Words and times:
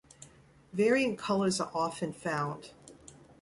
Variant 0.73 1.19
colors 1.19 1.61
are 1.61 1.69
often 1.75 2.11
found. 2.11 2.71